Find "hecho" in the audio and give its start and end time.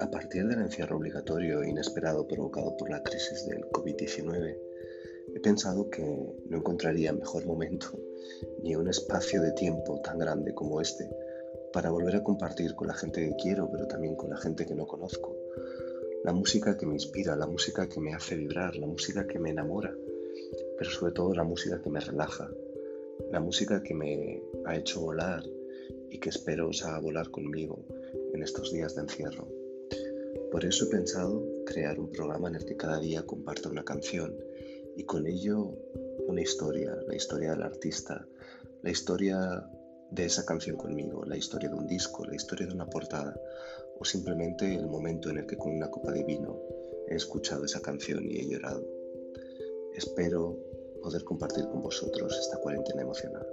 24.76-25.00